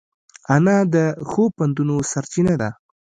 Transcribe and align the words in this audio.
انا 0.55 0.77
د 0.93 0.95
ښو 1.29 1.43
پندونو 1.55 1.95
سرچینه 2.11 2.53
ده 2.61 2.69